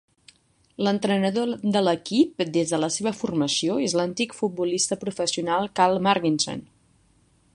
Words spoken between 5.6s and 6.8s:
Karl Marginson.